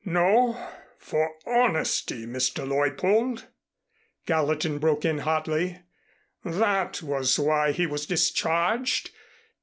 [0.03, 0.57] "No
[0.97, 2.67] for honesty, Mr.
[2.67, 3.45] Leuppold,"
[4.25, 5.83] Gallatin broke in hotly.
[6.43, 9.11] "That was why he was discharged.